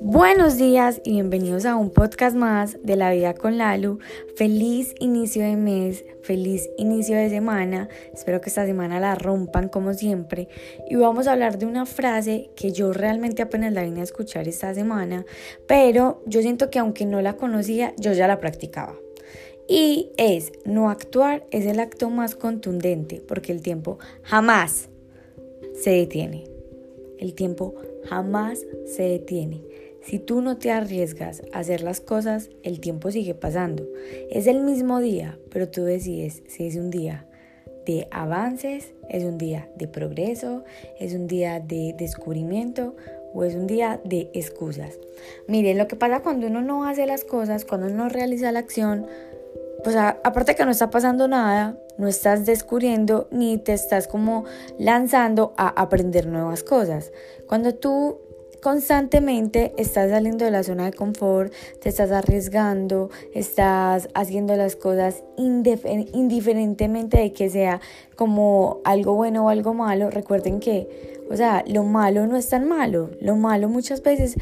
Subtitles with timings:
[0.00, 3.98] Buenos días y bienvenidos a un podcast más de la vida con Lalu.
[4.36, 7.88] Feliz inicio de mes, feliz inicio de semana.
[8.14, 10.48] Espero que esta semana la rompan como siempre.
[10.88, 14.48] Y vamos a hablar de una frase que yo realmente apenas la vine a escuchar
[14.48, 15.26] esta semana,
[15.66, 18.96] pero yo siento que aunque no la conocía, yo ya la practicaba.
[19.68, 24.88] Y es, no actuar es el acto más contundente, porque el tiempo jamás
[25.86, 26.42] se detiene.
[27.20, 27.76] El tiempo
[28.08, 29.62] jamás se detiene.
[30.02, 33.86] Si tú no te arriesgas a hacer las cosas, el tiempo sigue pasando.
[34.28, 37.28] Es el mismo día, pero tú decides si es un día
[37.86, 40.64] de avances, es un día de progreso,
[40.98, 42.96] es un día de descubrimiento
[43.32, 44.98] o es un día de excusas.
[45.46, 48.58] Miren, lo que pasa cuando uno no hace las cosas, cuando uno no realiza la
[48.58, 49.06] acción,
[49.84, 54.44] pues aparte que no está pasando nada, no estás descubriendo ni te estás como
[54.78, 57.12] lanzando a aprender nuevas cosas.
[57.46, 58.18] Cuando tú
[58.62, 65.22] constantemente estás saliendo de la zona de confort, te estás arriesgando, estás haciendo las cosas
[65.36, 67.80] indiferentemente de que sea
[68.16, 70.10] como algo bueno o algo malo.
[70.10, 73.10] Recuerden que, o sea, lo malo no es tan malo.
[73.20, 74.34] Lo malo muchas veces,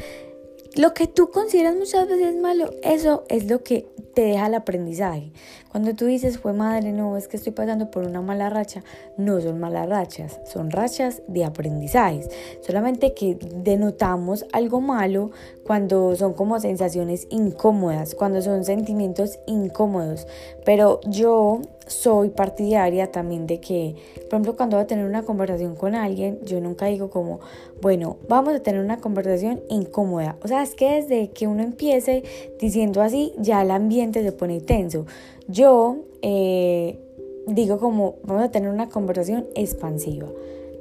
[0.75, 5.31] lo que tú consideras muchas veces malo, eso es lo que te deja el aprendizaje.
[5.71, 8.83] Cuando tú dices, fue madre, no, es que estoy pasando por una mala racha,
[9.17, 12.29] no son malas rachas, son rachas de aprendizajes.
[12.65, 15.31] Solamente que denotamos algo malo
[15.65, 20.27] cuando son como sensaciones incómodas, cuando son sentimientos incómodos.
[20.63, 25.75] Pero yo soy partidaria también de que, por ejemplo, cuando voy a tener una conversación
[25.75, 27.39] con alguien, yo nunca digo como,
[27.81, 30.35] bueno, vamos a tener una conversación incómoda.
[30.43, 32.23] O sea, es que desde que uno empiece
[32.59, 35.07] diciendo así, ya el ambiente se pone tenso.
[35.47, 36.99] Yo eh,
[37.47, 40.27] digo como, vamos a tener una conversación expansiva.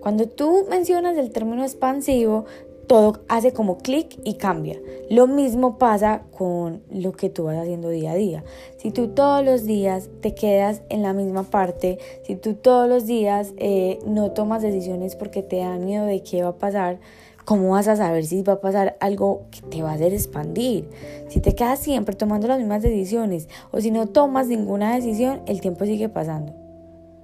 [0.01, 2.45] Cuando tú mencionas el término expansivo,
[2.87, 4.81] todo hace como clic y cambia.
[5.11, 8.45] Lo mismo pasa con lo que tú vas haciendo día a día.
[8.77, 13.07] Si tú todos los días te quedas en la misma parte, si tú todos los
[13.07, 16.99] días eh, no tomas decisiones porque te da miedo de qué va a pasar,
[17.45, 20.89] ¿cómo vas a saber si va a pasar algo que te va a hacer expandir?
[21.29, 25.61] Si te quedas siempre tomando las mismas decisiones o si no tomas ninguna decisión, el
[25.61, 26.55] tiempo sigue pasando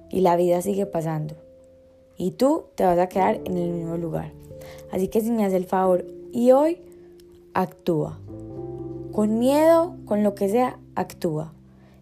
[0.09, 1.35] y la vida sigue pasando.
[2.17, 4.31] Y tú te vas a quedar en el mismo lugar.
[4.91, 6.79] Así que si me hace el favor y hoy
[7.53, 8.19] actúa.
[9.11, 11.53] Con miedo, con lo que sea, actúa.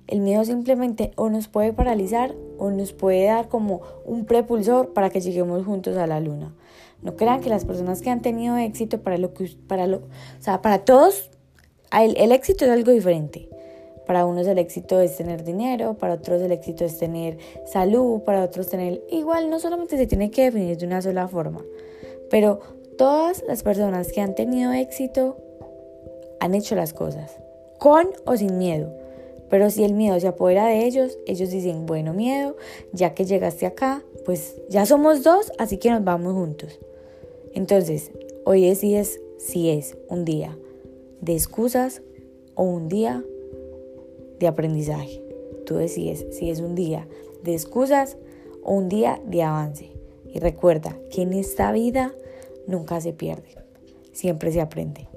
[0.07, 5.09] El miedo simplemente o nos puede paralizar o nos puede dar como un prepulsor para
[5.09, 6.53] que lleguemos juntos a la luna.
[7.02, 10.41] No crean que las personas que han tenido éxito para lo que para lo, o
[10.41, 11.30] sea, para todos
[11.97, 13.50] el, el éxito es algo diferente.
[14.06, 18.44] Para unos el éxito es tener dinero, para otros el éxito es tener salud, para
[18.44, 21.62] otros tener igual no solamente se tiene que definir de una sola forma.
[22.29, 22.59] Pero
[22.97, 25.38] todas las personas que han tenido éxito
[26.40, 27.38] han hecho las cosas,
[27.78, 28.94] con o sin miedo.
[29.50, 32.56] Pero si el miedo se apodera de ellos, ellos dicen, bueno, miedo,
[32.94, 36.79] ya que llegaste acá, pues ya somos dos, así que nos vamos juntos.
[37.53, 38.12] Entonces,
[38.45, 40.57] hoy decides si es un día
[41.22, 42.01] de excusas
[42.53, 43.23] o un día
[44.39, 45.23] de aprendizaje.
[45.66, 47.07] Tú decides si es un día
[47.44, 48.18] de excusas
[48.63, 49.99] o un día de avance.
[50.34, 52.13] Y recuerda que en esta vida
[52.67, 53.56] nunca se pierde,
[54.12, 55.07] siempre se aprende.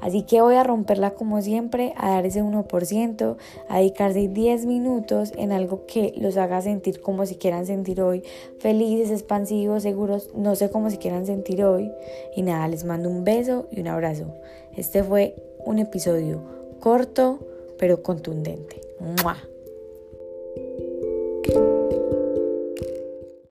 [0.00, 3.36] Así que voy a romperla como siempre, a dar ese 1%,
[3.68, 8.22] a dedicarse 10 minutos en algo que los haga sentir como si quieran sentir hoy,
[8.58, 11.90] felices, expansivos, seguros, no sé cómo si quieran sentir hoy.
[12.36, 14.26] Y nada, les mando un beso y un abrazo.
[14.76, 16.42] Este fue un episodio
[16.80, 17.38] corto
[17.78, 18.80] pero contundente.
[19.22, 19.36] ¡Mua!